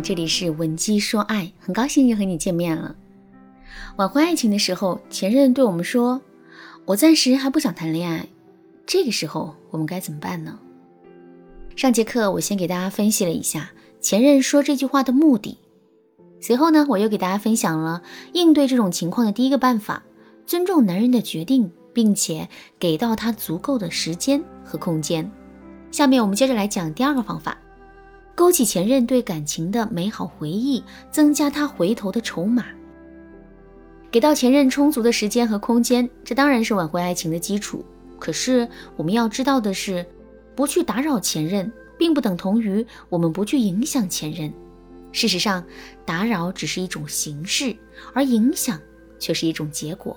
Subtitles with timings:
[0.00, 2.94] 这里是文姬说爱，很高兴又和你见面了。
[3.96, 6.20] 挽回爱情的时候，前任对我们说
[6.86, 8.28] ：“我暂时还不想谈恋爱。”
[8.86, 10.58] 这个时候我们该怎么办呢？
[11.74, 13.70] 上节课我先给大家分析了一下
[14.00, 15.58] 前任说这句话的目的，
[16.40, 20.02] 随后呢，我又给大家分享了应对这种情况的第一个办法：
[20.46, 25.30] 尊重男人的决定，并且给到他足够的时间和空间。
[25.90, 27.58] 下面我们接着来讲第二个方法。
[28.36, 32.66] 勾起前任对感情的美好回忆，增加他回头的筹码。
[34.10, 37.82] 给到前任充足的时间和空间，这当然是挽回爱情的基础。
[38.18, 40.04] 可是我们要知道的是，
[40.54, 44.52] 不去打扰前任，并不等同于我们不去影响前任。
[45.12, 45.64] 事实上，
[46.04, 47.74] 打扰只是一种形式，
[48.12, 48.78] 而影响
[49.18, 50.14] 却是一种结果。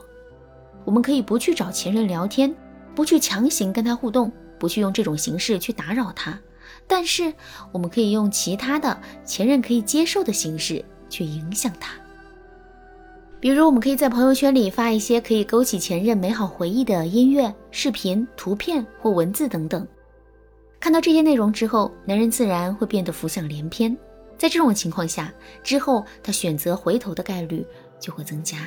[0.84, 2.54] 我们可以不去找前任聊天，
[2.94, 6.38] 不去强行跟他互动，不去用这种形式去打扰他。
[6.91, 7.31] 但是，
[7.71, 11.94] 我们可以用其他的前任可以接受的形式去影响他。
[13.39, 19.88] 比如，我们可以在朋友圈里发一些可以勾起前任美好回忆的音乐、视频、图片或文字等等。
[20.80, 23.95] 看到这些内容之后，男人自然会变得浮想联翩。
[24.36, 27.64] 在这种情况下，之后他选择回头的概率
[27.99, 28.58] 就会增加。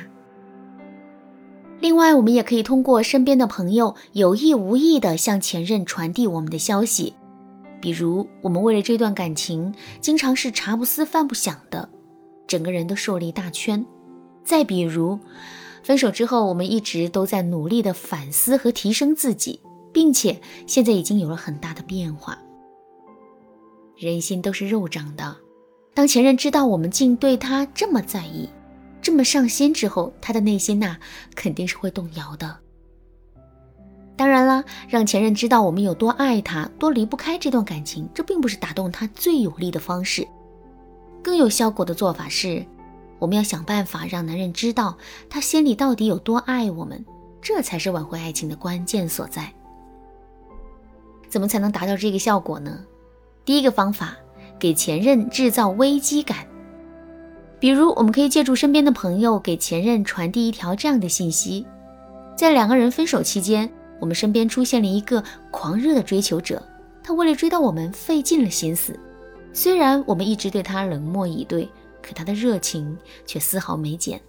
[1.81, 7.13] 另外，我们也可以通过身边的朋友有意无意地向前任传递我们的消息。
[7.83, 11.89] 比如，我们为了这段感情，经常是茶不思饭不想的，
[12.47, 13.85] 整个人都瘦了一大圈。
[14.45, 15.19] 再比如，
[15.83, 19.59] 分手之后，我们一直都在努力的反思和提升自己，
[19.91, 22.39] 并且现在已经有了很大的变化。
[23.97, 25.35] 人心都是肉长的，
[25.93, 28.47] 当前任知道我们竟对他这么在意、
[29.01, 30.95] 这么上心之后，他的内心呐，
[31.35, 32.59] 肯定是会动摇的。
[34.43, 40.27] 啦，让前任知道我们有多爱他，多离不开这段感情，这并不是打动他最有力的方式。
[41.21, 42.65] 更有效果的做法是，
[43.19, 44.97] 我们要想办法让男人知道
[45.29, 47.03] 他心里到底有多爱我们，
[47.41, 49.51] 这才是挽回爱情的关键所在。
[51.29, 52.79] 怎么才能达到这个效果呢？
[53.45, 54.15] 第一个方法，
[54.59, 56.45] 给前任制造危机感。
[57.59, 61.65] 比如，我们可以借助身边的朋友给前任传递一条这样的信息：
[62.35, 63.71] 在两个人分手期间。
[64.03, 66.61] 我们身边出现了一个狂热的追求者，
[67.01, 68.99] 他为了追到我们费尽了心思。
[69.53, 71.69] 虽然我们一直对他冷漠以对，
[72.01, 74.19] 可他的热情却丝毫没减。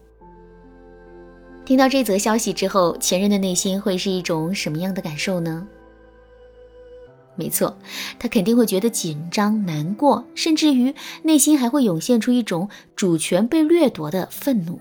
[1.64, 5.66] 听到这则消息之后，前任的内心会是一种什么样的感受呢？
[7.34, 7.76] 没错，
[8.16, 14.80] 他肯定会觉得紧张、难过，甚至于内心还会涌现出一种主权被掠夺的愤怒。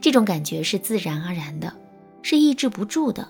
[0.00, 1.74] 这种感觉是自然而然的，
[2.22, 3.26] 是抑制不住的。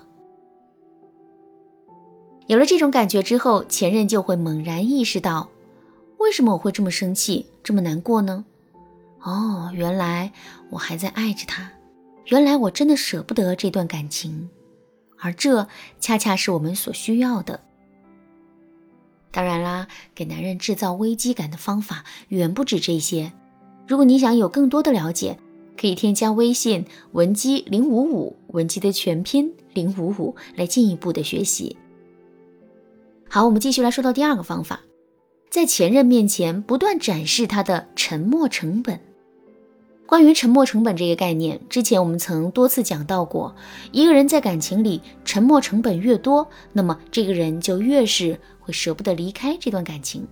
[2.46, 5.48] 有了这种感觉之后，前任就会猛然意识到，
[6.18, 8.44] 为什么我会这么生气、这么难过呢？
[9.22, 10.30] 哦，原来
[10.68, 11.72] 我还在爱着他，
[12.26, 14.50] 原来我真的舍不得这段感情，
[15.18, 15.66] 而这
[15.98, 17.60] 恰恰是我们所需要的。
[19.30, 23.32] 当然啦，给男人制造危机感的方法远不止这些。
[23.88, 25.38] 如果你想有更多的了解，
[25.80, 31.76] 可以添加微信文姬零五五，文姬的全拼零五五，来进一步的学习。
[33.34, 34.78] 好，我们继续来说到第二个方法，
[35.50, 39.00] 在前任面前不断展示他的沉默成本。
[40.06, 43.52] 关于沉默成本这个概念，之前我们曾多次讲到过。
[43.90, 50.24] 一个人在感情里沉默成本越多，那么这个人就越是会舍不得离开这段感情。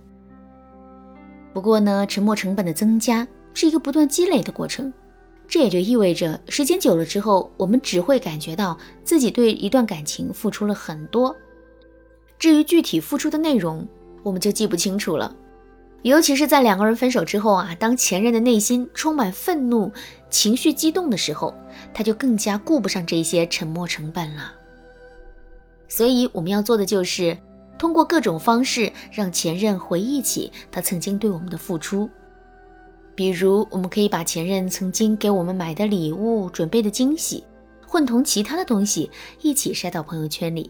[1.53, 4.93] 不过呢，沉默成本的增加是一个不断积累的过程，
[5.45, 11.35] 这也就意味着时间久了之后，我们只会感觉到自己对一段感情付出了很多。
[12.43, 13.87] 至于具体付出的内容，
[14.21, 15.33] 我们就记不清楚了。
[16.01, 19.89] 尤其是在两个人分手之后啊，当前任的内心充满愤怒、
[20.29, 21.55] 情绪激动的时候，
[21.93, 24.53] 他就更加顾不上这些沉默成本了。
[25.87, 27.37] 所以我们要做的就是
[27.79, 32.09] 通过各种方式让前任回忆起他曾经对我们的付出。
[33.15, 37.41] 比如，我们可以把前任曾经给我们买的礼物、准备的惊喜，
[37.87, 39.09] 混同其他的东西
[39.41, 40.69] 一起晒到朋友圈里。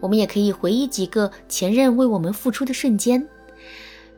[0.00, 3.26] 我们也可以回忆几个前任为我们付出的瞬间，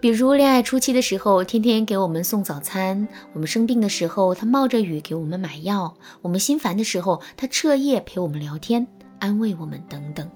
[0.01, 8.87] 比如恋爱初期的时候，天天给我们送早餐；我们生病的时候，他冒着雨给我们买药；我们心烦的时候，他彻夜陪我们聊天，
[9.19, 10.31] 安慰我们等等。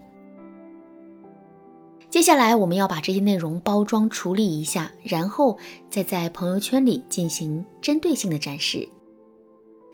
[2.11, 5.59] 接下来，我们要把这些内容包装处理一下，然后
[5.91, 8.89] 再在朋友圈里进行针对性的展示。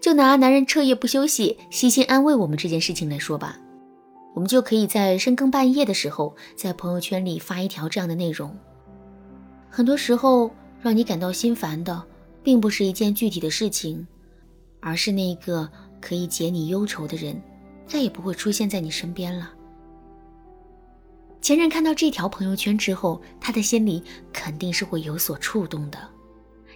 [0.02, 3.58] 就拿男人彻夜不休息、悉心安慰我们这件事情来说吧。
[4.34, 8.56] 我们就可以在深更半夜的时候，在朋友圈里发一条这样的内容。
[9.68, 10.50] 很多时候，
[10.80, 12.02] 让你感到心烦的，
[12.42, 14.06] 并不是一件具体的事情，
[14.80, 15.68] 而是那个
[16.00, 17.40] 可以解你忧愁的人，
[17.86, 19.50] 再也不会出现在你身边了。
[21.40, 25.98] 前任看到这条朋友圈之后，他的心里肯定是会有所触动的。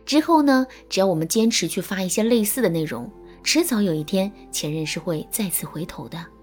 [0.04, 3.10] 之后呢，只要我们坚持去发一些类似的内容，
[3.42, 6.33] 迟早有一天，前任是会再次回头的。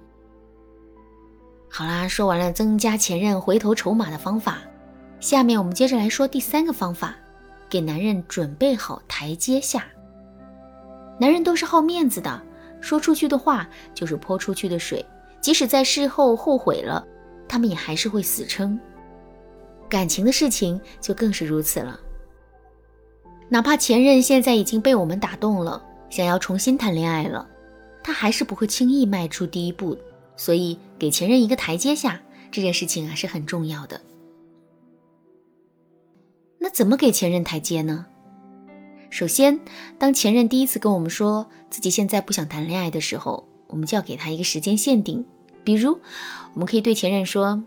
[1.74, 4.58] 好啦，说完了增加前任回头筹码的方法，
[5.22, 7.16] 下面我们接着来说第三个方法，
[7.70, 9.86] 给男人准备好台阶下。
[11.18, 12.42] 男人都是好面子的，
[12.82, 15.04] 说出去的话就是泼出去的水，
[15.40, 17.08] 即使在事后后悔了，
[17.48, 18.78] 他们也还是会死撑。
[19.88, 21.98] 感情的事情就更是如此了，
[23.48, 27.48] 哪怕前任现在已经被我们打动了，想要重新谈恋爱了，
[28.04, 29.98] 他还是不会轻易迈出第一步。
[30.38, 32.22] 所以，给前任一个台阶下
[32.52, 34.02] 这件事情啊是很重要的。
[36.60, 38.06] 那怎么给前任台阶呢？
[39.10, 39.60] 首先，
[39.98, 45.26] 当前任第一次跟我们说自己现在不想谈恋爱的时候，我们就要给他一个时间限定。
[45.64, 46.00] 比如，
[46.54, 47.64] 我们可以对前任说：“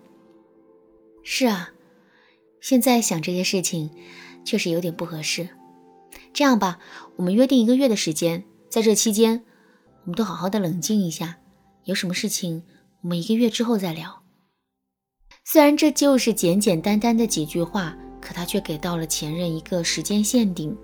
[1.25, 1.71] 是啊，
[2.61, 3.91] 现在想这些事情
[4.45, 5.49] 确实有点不合适。
[6.33, 6.79] 这样吧，
[7.17, 9.45] 我们约定一个月的时间，在这期间，
[10.05, 11.39] 我们都好好的冷静一下。”
[11.83, 12.63] 有什么事情，
[13.05, 14.23] 我们一个月之后再聊。
[15.45, 20.75] 虽然这就是简简单单的几句话，可他却给到了前任一个时间限定。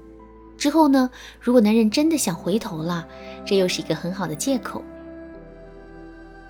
[0.58, 1.08] 之后呢，
[1.40, 3.08] 如果男人真的想回头了，
[3.46, 4.84] 这又是一个很好的借口。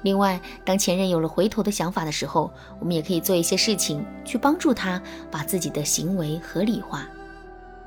[0.02, 5.00] 另外，当前任有了回头的想法的时候，我们也可以做一些事情去帮助他
[5.30, 7.08] 把自己的行为合理化。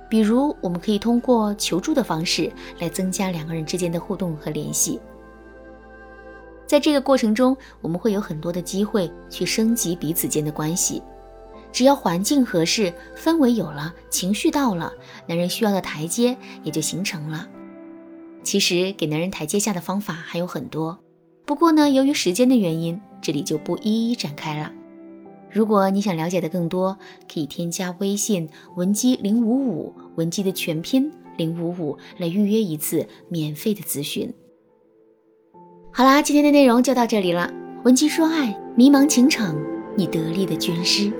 [0.07, 2.49] 比如，我们可以通过求助的方式
[2.79, 5.01] 来增加两个人之间的互动和联系。
[6.65, 11.01] 在这个过程中，我们会有很多的机会去升级彼此间的关系。
[11.71, 14.93] 只要环境合适，氛围有了，情绪到了，
[15.27, 17.47] 男人需要的台阶也就形成了。
[18.43, 20.99] 其实给男人台阶下的方法还有很多，
[21.45, 24.71] 不过呢，由于时间的原因，这里就不一一展开了。
[25.49, 26.97] 如果你想了解的更多，
[27.31, 34.33] 可以添加微信文姬零五五，文姬的全拼零五五来预约一次免费的咨询。
[35.95, 37.47] 好啦，今天的内容就到这里了。
[37.83, 39.55] 文姬说爱，迷茫情场，
[39.95, 41.13] 你得力的军师。